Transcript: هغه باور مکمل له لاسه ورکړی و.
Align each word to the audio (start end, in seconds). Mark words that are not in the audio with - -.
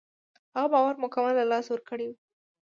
هغه 0.55 0.67
باور 0.73 0.95
مکمل 1.03 1.33
له 1.39 1.45
لاسه 1.51 1.69
ورکړی 1.71 2.05
و. 2.09 2.13